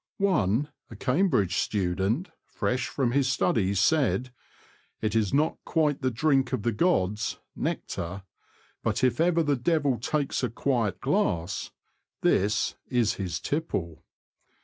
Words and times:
One_, 0.19 0.69
a 0.89 0.95
Cambridge 0.95 1.57
student, 1.57 2.29
fresh 2.47 2.87
from 2.87 3.11
his 3.11 3.29
studies, 3.31 3.79
said: 3.79 4.33
"It 4.99 5.15
is 5.15 5.31
not 5.31 5.59
quite 5.63 6.01
the 6.01 6.09
drink 6.09 6.53
of 6.53 6.63
the 6.63 6.71
gods— 6.71 7.37
nectar; 7.55 8.23
but 8.81 9.03
if 9.03 9.21
ever 9.21 9.43
the 9.43 9.55
devil 9.55 9.99
takes 9.99 10.41
a 10.41 10.49
quiet 10.49 11.01
glass, 11.01 11.69
this 12.21 12.73
is 12.89 13.13
his 13.13 13.39
tipple 13.39 14.03